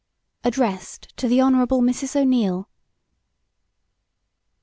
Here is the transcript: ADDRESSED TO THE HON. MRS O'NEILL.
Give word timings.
ADDRESSED 0.43 1.13
TO 1.15 1.27
THE 1.27 1.37
HON. 1.41 1.53
MRS 1.53 2.15
O'NEILL. 2.15 2.67